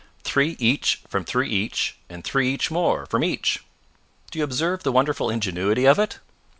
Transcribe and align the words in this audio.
Three 0.23 0.57
each 0.57 1.03
from 1.07 1.25
three 1.25 1.47
each, 1.47 1.95
and 2.09 2.23
three 2.23 2.51
each 2.51 2.71
more 2.71 3.05
from 3.11 3.23
each! 3.23 3.63
Do 4.31 4.39
you 4.39 4.43
observe 4.43 4.81
the 4.81 4.91
wonderful 4.91 5.29
ingenuity 5.29 5.85
of 5.85 5.99
it? 5.99 6.17